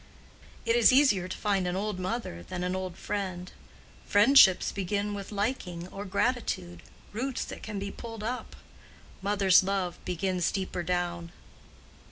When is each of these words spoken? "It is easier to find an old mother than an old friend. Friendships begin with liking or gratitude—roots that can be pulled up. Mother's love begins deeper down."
"It 0.65 0.75
is 0.75 0.91
easier 0.91 1.27
to 1.27 1.37
find 1.37 1.67
an 1.67 1.75
old 1.75 1.99
mother 1.99 2.41
than 2.41 2.63
an 2.63 2.75
old 2.75 2.97
friend. 2.97 3.51
Friendships 4.03 4.71
begin 4.71 5.13
with 5.13 5.31
liking 5.31 5.87
or 5.89 6.05
gratitude—roots 6.05 7.45
that 7.45 7.61
can 7.61 7.77
be 7.77 7.91
pulled 7.91 8.23
up. 8.23 8.55
Mother's 9.21 9.61
love 9.61 10.03
begins 10.03 10.51
deeper 10.51 10.81
down." 10.81 11.31